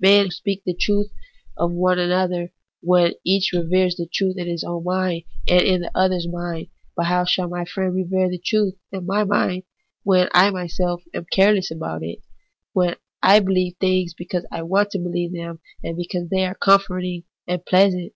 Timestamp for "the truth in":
3.96-4.46, 8.30-9.04